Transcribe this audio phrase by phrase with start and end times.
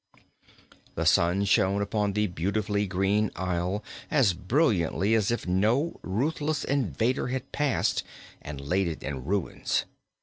[0.95, 7.27] The sun shone upon the beautiful green isle as brilliantly as if no ruthless invader
[7.27, 8.01] had passed
[8.41, 9.85] and laid it in ruins.